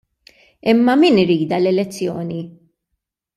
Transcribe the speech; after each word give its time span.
Imma 0.71 0.93
min 0.99 1.19
iridha 1.23 1.57
l-elezzjoni? 1.59 2.41